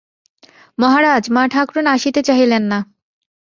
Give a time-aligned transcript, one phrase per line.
[0.77, 2.79] মহারাজ, মা-ঠাকরুন আসিতে চাহিলেন না।